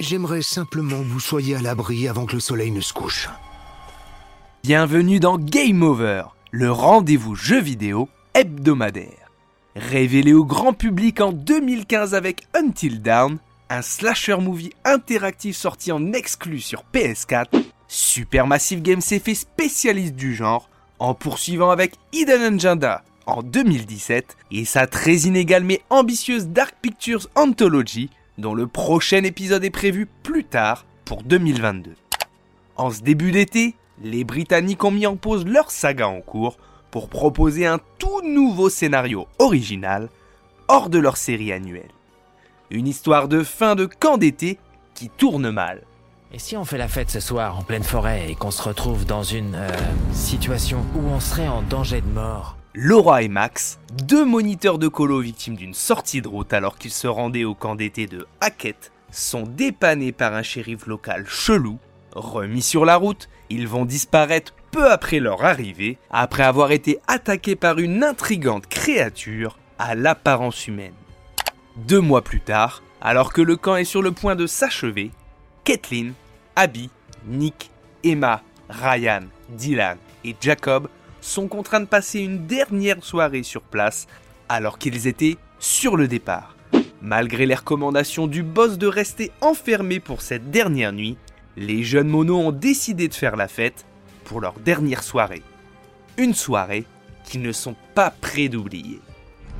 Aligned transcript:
J'aimerais 0.00 0.42
simplement 0.42 0.98
que 1.00 1.08
vous 1.08 1.18
soyez 1.18 1.56
à 1.56 1.60
l'abri 1.60 2.06
avant 2.06 2.24
que 2.24 2.34
le 2.34 2.40
soleil 2.40 2.70
ne 2.70 2.80
se 2.80 2.92
couche. 2.92 3.28
Bienvenue 4.62 5.18
dans 5.18 5.38
Game 5.38 5.82
Over, 5.82 6.22
le 6.52 6.70
rendez-vous 6.70 7.34
jeu 7.34 7.60
vidéo 7.60 8.08
hebdomadaire. 8.32 9.32
Révélé 9.74 10.34
au 10.34 10.44
grand 10.44 10.72
public 10.72 11.20
en 11.20 11.32
2015 11.32 12.14
avec 12.14 12.46
Until 12.54 13.02
Dawn, 13.02 13.38
un 13.70 13.82
slasher 13.82 14.36
movie 14.36 14.70
interactif 14.84 15.56
sorti 15.56 15.90
en 15.90 16.12
exclu 16.12 16.60
sur 16.60 16.84
PS4, 16.94 17.46
Supermassive 17.88 18.82
Games 18.82 19.00
s'est 19.00 19.18
fait 19.18 19.34
spécialiste 19.34 20.14
du 20.14 20.32
genre 20.32 20.70
en 21.00 21.14
poursuivant 21.14 21.70
avec 21.70 21.94
Hidden 22.12 22.54
Agenda 22.54 23.02
en 23.26 23.42
2017 23.42 24.36
et 24.52 24.64
sa 24.64 24.86
très 24.86 25.16
inégale 25.22 25.64
mais 25.64 25.82
ambitieuse 25.90 26.46
Dark 26.46 26.76
Pictures 26.80 27.26
Anthology 27.34 28.10
dont 28.38 28.54
le 28.54 28.66
prochain 28.66 29.24
épisode 29.24 29.64
est 29.64 29.70
prévu 29.70 30.06
plus 30.22 30.44
tard 30.44 30.86
pour 31.04 31.22
2022. 31.22 31.94
En 32.76 32.90
ce 32.90 33.02
début 33.02 33.32
d'été, 33.32 33.74
les 34.00 34.24
Britanniques 34.24 34.84
ont 34.84 34.92
mis 34.92 35.06
en 35.06 35.16
pause 35.16 35.44
leur 35.44 35.70
saga 35.70 36.08
en 36.08 36.20
cours 36.20 36.56
pour 36.90 37.08
proposer 37.08 37.66
un 37.66 37.80
tout 37.98 38.22
nouveau 38.22 38.70
scénario 38.70 39.26
original 39.38 40.08
hors 40.68 40.88
de 40.88 40.98
leur 40.98 41.16
série 41.16 41.52
annuelle. 41.52 41.90
Une 42.70 42.86
histoire 42.86 43.28
de 43.28 43.42
fin 43.42 43.74
de 43.74 43.86
camp 43.86 44.16
d'été 44.16 44.58
qui 44.94 45.08
tourne 45.08 45.50
mal. 45.50 45.82
Et 46.32 46.38
si 46.38 46.56
on 46.56 46.64
fait 46.64 46.78
la 46.78 46.88
fête 46.88 47.10
ce 47.10 47.20
soir 47.20 47.58
en 47.58 47.62
pleine 47.62 47.82
forêt 47.82 48.30
et 48.30 48.34
qu'on 48.34 48.50
se 48.50 48.62
retrouve 48.62 49.06
dans 49.06 49.22
une 49.22 49.54
euh, 49.54 49.68
situation 50.12 50.84
où 50.94 51.00
on 51.08 51.20
serait 51.20 51.48
en 51.48 51.62
danger 51.62 52.02
de 52.02 52.06
mort 52.06 52.57
Laura 52.74 53.22
et 53.22 53.28
Max, 53.28 53.80
deux 54.04 54.26
moniteurs 54.26 54.78
de 54.78 54.88
colo 54.88 55.20
victimes 55.20 55.56
d'une 55.56 55.72
sortie 55.72 56.20
de 56.20 56.28
route 56.28 56.52
alors 56.52 56.76
qu'ils 56.76 56.92
se 56.92 57.06
rendaient 57.06 57.44
au 57.44 57.54
camp 57.54 57.74
d'été 57.74 58.06
de 58.06 58.26
Hackett, 58.40 58.92
sont 59.10 59.44
dépannés 59.44 60.12
par 60.12 60.34
un 60.34 60.42
shérif 60.42 60.86
local 60.86 61.24
chelou. 61.26 61.78
Remis 62.12 62.62
sur 62.62 62.84
la 62.84 62.96
route, 62.96 63.30
ils 63.48 63.66
vont 63.66 63.86
disparaître 63.86 64.54
peu 64.70 64.92
après 64.92 65.18
leur 65.18 65.44
arrivée, 65.44 65.96
après 66.10 66.42
avoir 66.42 66.70
été 66.70 66.98
attaqués 67.08 67.56
par 67.56 67.78
une 67.78 68.04
intrigante 68.04 68.66
créature 68.66 69.58
à 69.78 69.94
l'apparence 69.94 70.66
humaine. 70.66 70.94
Deux 71.76 72.00
mois 72.00 72.22
plus 72.22 72.40
tard, 72.40 72.82
alors 73.00 73.32
que 73.32 73.40
le 73.40 73.56
camp 73.56 73.76
est 73.76 73.84
sur 73.84 74.02
le 74.02 74.12
point 74.12 74.36
de 74.36 74.46
s'achever, 74.46 75.10
Kathleen, 75.64 76.12
Abby, 76.54 76.90
Nick, 77.26 77.70
Emma, 78.04 78.42
Ryan, 78.68 79.22
Dylan 79.48 79.96
et 80.24 80.36
Jacob 80.38 80.88
sont 81.28 81.48
contraints 81.48 81.80
de 81.80 81.86
passer 81.86 82.20
une 82.20 82.46
dernière 82.46 83.02
soirée 83.04 83.42
sur 83.42 83.62
place 83.62 84.06
alors 84.48 84.78
qu'ils 84.78 85.06
étaient 85.06 85.36
sur 85.58 85.96
le 85.96 86.08
départ. 86.08 86.56
Malgré 87.00 87.46
les 87.46 87.54
recommandations 87.54 88.26
du 88.26 88.42
boss 88.42 88.78
de 88.78 88.86
rester 88.86 89.30
enfermés 89.40 90.00
pour 90.00 90.22
cette 90.22 90.50
dernière 90.50 90.92
nuit, 90.92 91.16
les 91.56 91.82
jeunes 91.82 92.08
monos 92.08 92.38
ont 92.38 92.52
décidé 92.52 93.08
de 93.08 93.14
faire 93.14 93.36
la 93.36 93.48
fête 93.48 93.84
pour 94.24 94.40
leur 94.40 94.54
dernière 94.60 95.02
soirée. 95.02 95.42
Une 96.16 96.34
soirée 96.34 96.84
qu'ils 97.24 97.42
ne 97.42 97.52
sont 97.52 97.76
pas 97.94 98.10
prêts 98.10 98.48
d'oublier. 98.48 99.00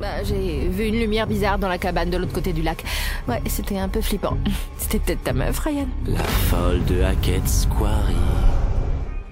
Bah, 0.00 0.22
j'ai 0.22 0.68
vu 0.68 0.84
une 0.84 0.98
lumière 0.98 1.26
bizarre 1.26 1.58
dans 1.58 1.68
la 1.68 1.78
cabane 1.78 2.10
de 2.10 2.16
l'autre 2.16 2.32
côté 2.32 2.52
du 2.52 2.62
lac. 2.62 2.84
Ouais, 3.26 3.42
c'était 3.46 3.78
un 3.78 3.88
peu 3.88 4.00
flippant. 4.00 4.36
C'était 4.78 5.00
peut-être 5.00 5.24
ta 5.24 5.32
meuf, 5.32 5.58
Ryan. 5.58 5.88
La 6.06 6.22
folle 6.22 6.84
de 6.84 7.02
Hackett 7.02 7.46
Squarey. 7.48 8.14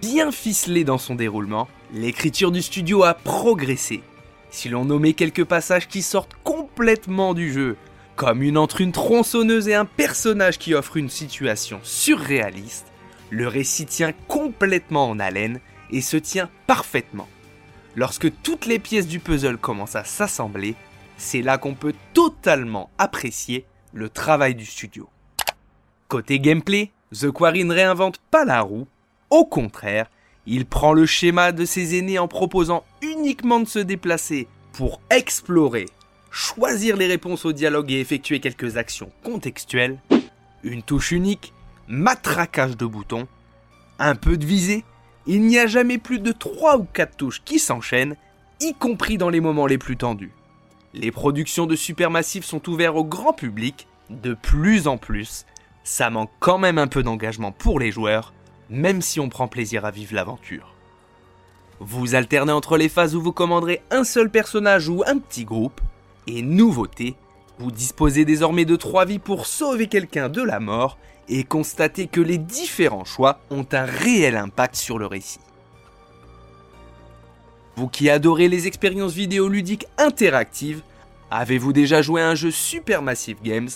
Bien 0.03 0.33
ficelé 0.33 0.83
dans 0.83 0.99
son 0.99 1.15
déroulement, 1.15 1.69
l'écriture 1.97 2.53
du 2.53 2.61
studio 2.61 3.05
a 3.05 3.15
progressé. 3.15 4.03
Si 4.51 4.69
l'on 4.69 4.85
nommait 4.85 5.15
quelques 5.15 5.45
passages 5.45 5.89
qui 5.89 6.03
sortent 6.03 6.37
complètement 6.45 7.33
du 7.33 7.51
jeu, 7.51 7.77
comme 8.17 8.43
une 8.43 8.59
entre 8.59 8.83
une 8.83 8.93
tronçonneuse 8.93 9.69
et 9.69 9.75
un 9.75 9.87
personnage 9.87 10.59
qui 10.59 10.75
offre 10.75 10.99
une 10.99 11.09
situation 11.09 11.81
surréaliste, 11.83 12.87
le 13.31 13.49
récit 13.49 13.87
tient 13.87 14.13
complètement 14.29 15.09
en 15.09 15.19
haleine 15.19 15.59
et 15.91 16.03
se 16.03 16.19
tient 16.19 16.51
parfaitement. 16.67 17.29
Lorsque 17.95 18.31
toutes 18.43 18.67
les 18.67 18.79
pièces 18.79 19.09
du 19.09 19.19
puzzle 19.19 19.57
commencent 19.57 19.97
à 19.97 20.05
s'assembler, 20.05 20.75
c'est 21.17 21.43
là 21.43 21.57
qu'on 21.57 21.75
peut 21.75 21.95
totalement 22.13 22.91
apprécier 22.99 23.65
le 23.95 24.11
travail 24.11 24.55
du 24.55 24.67
studio. 24.67 25.09
Côté 26.09 26.41
gameplay, 26.41 26.91
The 27.19 27.31
Quarry 27.31 27.65
ne 27.65 27.73
réinvente 27.75 28.19
pas 28.31 28.45
la 28.45 28.61
roue, 28.61 28.87
au 29.31 29.47
contraire, 29.47 30.09
il 30.47 30.67
prend 30.67 30.93
le 30.93 31.07
schéma 31.07 31.53
de 31.53 31.65
ses 31.65 31.99
aînés 31.99 32.19
en 32.19 32.29
proposant 32.29 32.85
uniquement 33.03 33.61
de 33.61 33.69
se 33.69 33.79
déplacer 33.79 34.49
pour 34.73 35.01
explorer, 35.11 35.87
choisir 36.31 36.97
les 36.97 37.07
réponses 37.07 37.45
au 37.45 37.53
dialogue 37.53 37.91
et 37.91 38.01
effectuer 38.01 38.41
quelques 38.41 38.77
actions 38.77 39.11
contextuelles, 39.25 39.99
une 40.63 40.83
touche 40.83 41.13
unique, 41.13 41.53
matraquage 41.89 42.77
de 42.77 42.87
boutons, 42.87 43.27
un 43.99 44.15
peu 44.15 44.37
de 44.37 44.45
visée, 44.45 44.85
il 45.27 45.43
n'y 45.43 45.59
a 45.59 45.67
jamais 45.67 45.99
plus 45.99 46.21
de 46.21 46.33
3 46.33 46.79
ou 46.79 46.87
4 46.93 47.17
touches 47.17 47.43
qui 47.45 47.59
s'enchaînent, 47.59 48.17
y 48.61 48.75
compris 48.75 49.19
dans 49.19 49.31
les 49.31 49.41
moments 49.41 49.67
les 49.67 49.79
plus 49.79 49.97
tendus. 49.97 50.33
Les 50.95 51.11
productions 51.11 51.67
de 51.67 51.77
Supermassive 51.77 52.45
sont 52.45 52.69
ouvertes 52.69 52.97
au 52.97 53.05
grand 53.05 53.33
public, 53.33 53.87
de 54.09 54.35
plus 54.35 54.87
en 54.87 54.99
plus. 54.99 55.45
Ça 55.85 56.11
manque 56.11 56.31
quand 56.39 56.59
même 56.59 56.79
un 56.79 56.87
peu 56.87 57.03
d'engagement 57.03 57.53
pour 57.53 57.81
les 57.81 57.91
joueurs, 57.91 58.33
même 58.71 59.03
si 59.03 59.21
on 59.21 59.29
prend 59.29 59.49
plaisir 59.49 59.85
à 59.85 59.91
vivre 59.91 60.15
l'aventure. 60.15 60.73
Vous 61.79 62.15
alternez 62.15 62.53
entre 62.53 62.77
les 62.77 62.89
phases 62.89 63.15
où 63.15 63.21
vous 63.21 63.33
commanderez 63.33 63.83
un 63.91 64.05
seul 64.05 64.31
personnage 64.31 64.89
ou 64.89 65.03
un 65.07 65.19
petit 65.19 65.45
groupe, 65.45 65.81
et 66.27 66.43
nouveauté, 66.43 67.15
vous 67.59 67.71
disposez 67.71 68.25
désormais 68.25 68.65
de 68.65 68.77
3 68.77 69.05
vies 69.05 69.19
pour 69.19 69.47
sauver 69.47 69.87
quelqu'un 69.87 70.29
de 70.29 70.43
la 70.43 70.61
mort 70.61 70.99
et 71.29 71.45
constater 71.45 72.07
que 72.07 72.21
les 72.21 72.39
différents 72.39 73.05
choix 73.05 73.41
ont 73.51 73.67
un 73.73 73.85
réel 73.85 74.37
impact 74.37 74.77
sur 74.77 74.99
le 74.99 75.07
récit. 75.07 75.41
Vous 77.77 77.89
qui 77.89 78.09
adorez 78.09 78.49
les 78.49 78.67
expériences 78.67 79.13
vidéoludiques 79.13 79.87
interactives, 79.99 80.83
avez-vous 81.31 81.73
déjà 81.73 82.01
joué 82.01 82.23
à 82.23 82.29
un 82.31 82.35
jeu 82.35 82.51
Supermassive 82.51 83.43
Games? 83.43 83.69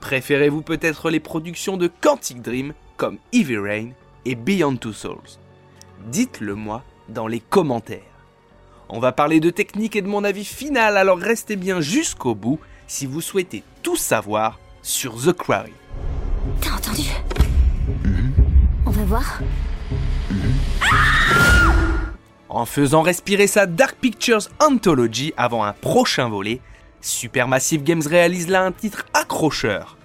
Préférez-vous 0.00 0.62
peut-être 0.62 1.08
les 1.08 1.20
productions 1.20 1.76
de 1.76 1.88
Quantic 2.00 2.42
Dream 2.42 2.74
comme 2.96 3.18
Heavy 3.32 3.56
Rain 3.56 3.90
et 4.24 4.34
Beyond 4.34 4.76
Two 4.76 4.92
Souls 4.92 5.38
Dites-le 6.06 6.54
moi 6.54 6.82
dans 7.08 7.26
les 7.26 7.40
commentaires. 7.40 8.00
On 8.88 9.00
va 9.00 9.12
parler 9.12 9.40
de 9.40 9.50
technique 9.50 9.96
et 9.96 10.02
de 10.02 10.08
mon 10.08 10.24
avis 10.24 10.44
final, 10.44 10.96
alors 10.96 11.18
restez 11.18 11.56
bien 11.56 11.80
jusqu'au 11.80 12.34
bout 12.34 12.58
si 12.86 13.06
vous 13.06 13.20
souhaitez 13.20 13.62
tout 13.82 13.96
savoir 13.96 14.58
sur 14.82 15.14
The 15.14 15.32
Quarry. 15.32 15.72
T'as 16.60 16.74
entendu? 16.74 17.08
On 18.86 18.90
va 18.90 19.04
voir? 19.04 19.40
En 22.48 22.66
faisant 22.66 23.02
respirer 23.02 23.46
sa 23.46 23.66
Dark 23.66 23.96
Pictures 23.96 24.48
Anthology 24.60 25.32
avant 25.36 25.64
un 25.64 25.72
prochain 25.72 26.28
volet, 26.28 26.60
Supermassive 27.00 27.82
Games 27.82 28.06
réalise 28.06 28.48
là 28.48 28.62
un 28.62 28.72
titre 28.72 29.06
accrocheur. 29.12 29.96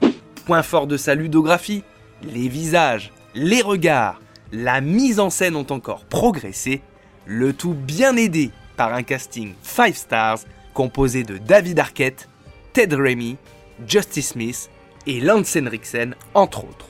Point 0.45 0.63
fort 0.63 0.87
de 0.87 0.97
sa 0.97 1.15
ludographie, 1.15 1.83
les 2.23 2.47
visages, 2.47 3.11
les 3.35 3.61
regards, 3.61 4.19
la 4.51 4.81
mise 4.81 5.19
en 5.19 5.29
scène 5.29 5.55
ont 5.55 5.67
encore 5.69 6.05
progressé, 6.05 6.81
le 7.25 7.53
tout 7.53 7.73
bien 7.73 8.15
aidé 8.15 8.51
par 8.77 8.93
un 8.93 9.03
casting 9.03 9.53
5 9.61 9.95
stars 9.95 10.39
composé 10.73 11.23
de 11.23 11.37
David 11.37 11.79
Arquette, 11.79 12.29
Ted 12.73 12.95
Remy, 12.95 13.37
Justice 13.85 14.29
Smith 14.29 14.69
et 15.05 15.19
Lance 15.19 15.55
Henriksen 15.55 16.15
entre 16.33 16.63
autres. 16.63 16.87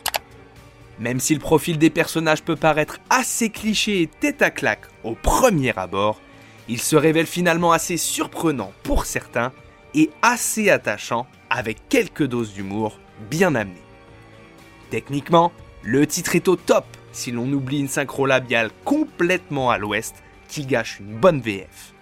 Même 1.00 1.20
si 1.20 1.34
le 1.34 1.40
profil 1.40 1.78
des 1.78 1.90
personnages 1.90 2.44
peut 2.44 2.56
paraître 2.56 3.00
assez 3.10 3.50
cliché 3.50 4.02
et 4.02 4.08
tête 4.08 4.42
à 4.42 4.52
claque 4.52 4.86
au 5.04 5.16
premier 5.16 5.78
abord, 5.78 6.20
il 6.68 6.82
se 6.82 6.96
révèle 6.96 7.26
finalement 7.26 7.72
assez 7.72 7.98
surprenant 7.98 8.72
pour 8.84 9.06
certains 9.06 9.52
et 9.96 10.10
assez 10.22 10.70
attachant 10.70 11.26
avec 11.50 11.90
quelques 11.90 12.28
doses 12.28 12.54
d'humour 12.54 13.00
bien 13.30 13.56
amenées. 13.56 13.82
Techniquement, 14.90 15.52
le 15.84 16.06
titre 16.06 16.36
est 16.36 16.48
au 16.48 16.56
top 16.56 16.86
si 17.12 17.32
l'on 17.32 17.52
oublie 17.52 17.80
une 17.80 17.88
synchro 17.88 18.26
labiale 18.26 18.70
complètement 18.84 19.72
à 19.72 19.78
l'ouest 19.78 20.16
qui 20.48 20.66
gâche 20.66 21.00
une 21.00 21.18
bonne 21.18 21.42
VF. 21.42 21.94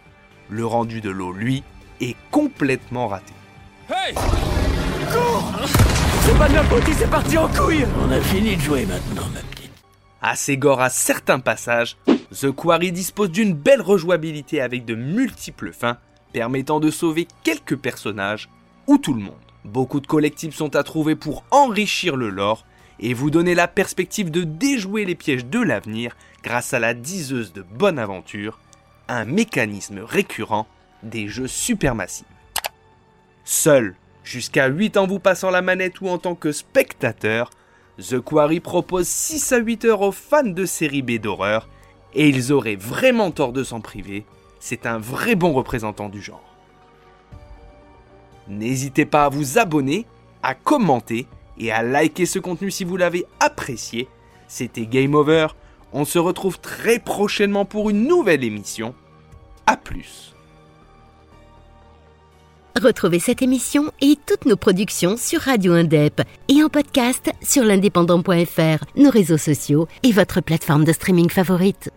Le 0.49 0.65
rendu 0.65 1.01
de 1.01 1.09
l'eau, 1.09 1.31
lui, 1.31 1.63
est 2.01 2.15
complètement 2.31 3.07
raté. 3.07 3.33
Hey 3.89 4.13
Cours 4.13 5.51
C'est 6.21 6.37
pas 6.37 6.49
de 6.49 6.89
il 6.89 6.93
s'est 6.95 7.07
parti 7.07 7.37
en 7.37 7.47
couille 7.47 7.85
On 8.01 8.11
a 8.11 8.19
fini 8.19 8.55
de 8.55 8.61
jouer 8.61 8.85
maintenant, 8.85 9.27
ma 9.33 9.41
petite. 9.41 9.71
Assez 10.21 10.57
gore 10.57 10.81
à 10.81 10.89
certains 10.89 11.39
passages, 11.39 11.97
The 12.31 12.51
Quarry 12.51 12.91
dispose 12.91 13.31
d'une 13.31 13.53
belle 13.53 13.81
rejouabilité 13.81 14.59
avec 14.59 14.85
de 14.85 14.95
multiples 14.95 15.71
fins, 15.71 15.97
permettant 16.33 16.79
de 16.79 16.89
sauver 16.89 17.27
quelques 17.43 17.77
personnages 17.77 18.49
ou 18.87 18.97
tout 18.97 19.13
le 19.13 19.21
monde. 19.21 19.35
Beaucoup 19.63 19.99
de 19.99 20.07
collectibles 20.07 20.53
sont 20.53 20.75
à 20.75 20.83
trouver 20.83 21.15
pour 21.15 21.43
enrichir 21.51 22.15
le 22.15 22.29
lore 22.29 22.65
et 22.99 23.13
vous 23.13 23.29
donner 23.29 23.55
la 23.55 23.67
perspective 23.67 24.31
de 24.31 24.43
déjouer 24.43 25.05
les 25.05 25.15
pièges 25.15 25.45
de 25.45 25.59
l'avenir 25.59 26.15
grâce 26.43 26.73
à 26.73 26.79
la 26.79 26.93
diseuse 26.93 27.53
de 27.53 27.61
bonne 27.61 27.99
aventure, 27.99 28.59
un 29.07 29.25
mécanisme 29.25 29.99
récurrent 29.99 30.67
des 31.03 31.27
jeux 31.27 31.47
supermassifs. 31.47 32.25
Seul, 33.43 33.95
jusqu'à 34.23 34.67
8 34.67 34.97
en 34.97 35.07
vous 35.07 35.19
passant 35.19 35.49
la 35.49 35.61
manette 35.61 36.01
ou 36.01 36.09
en 36.09 36.17
tant 36.17 36.35
que 36.35 36.51
spectateur, 36.51 37.49
The 37.97 38.19
Quarry 38.19 38.59
propose 38.59 39.07
6 39.07 39.53
à 39.53 39.57
8 39.57 39.85
heures 39.85 40.01
aux 40.01 40.11
fans 40.11 40.43
de 40.43 40.65
série 40.65 41.01
B 41.01 41.17
d'horreur, 41.17 41.67
et 42.13 42.29
ils 42.29 42.51
auraient 42.51 42.75
vraiment 42.75 43.31
tort 43.31 43.53
de 43.53 43.63
s'en 43.63 43.79
priver, 43.79 44.25
c'est 44.59 44.85
un 44.85 44.97
vrai 44.97 45.35
bon 45.35 45.53
représentant 45.53 46.09
du 46.09 46.21
genre. 46.21 46.43
N'hésitez 48.47 49.05
pas 49.05 49.25
à 49.25 49.29
vous 49.29 49.57
abonner, 49.57 50.05
à 50.41 50.55
commenter 50.55 51.27
et 51.59 51.71
à 51.71 51.83
liker 51.83 52.25
ce 52.25 52.39
contenu 52.39 52.71
si 52.71 52.83
vous 52.83 52.97
l'avez 52.97 53.25
apprécié. 53.39 54.07
C'était 54.47 54.85
Game 54.85 55.15
Over, 55.15 55.47
on 55.93 56.05
se 56.05 56.19
retrouve 56.19 56.59
très 56.59 56.99
prochainement 56.99 57.65
pour 57.65 57.89
une 57.89 58.07
nouvelle 58.07 58.43
émission. 58.43 58.93
A 59.65 59.77
plus 59.77 60.33
Retrouvez 62.81 63.19
cette 63.19 63.41
émission 63.41 63.91
et 64.01 64.17
toutes 64.27 64.45
nos 64.45 64.55
productions 64.55 65.17
sur 65.17 65.41
Radio 65.41 65.73
Indep 65.73 66.21
et 66.47 66.61
en 66.63 66.69
podcast 66.69 67.31
sur 67.41 67.63
l'indépendant.fr, 67.63 68.85
nos 68.95 69.09
réseaux 69.09 69.39
sociaux 69.39 69.87
et 70.03 70.11
votre 70.11 70.41
plateforme 70.41 70.85
de 70.85 70.93
streaming 70.93 71.29
favorite. 71.29 71.89